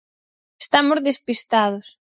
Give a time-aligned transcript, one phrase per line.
[0.63, 1.85] Estamos despistados.